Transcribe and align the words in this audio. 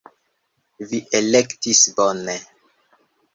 Vi 0.93 1.01
elektis 1.19 1.83
bone! 2.01 2.39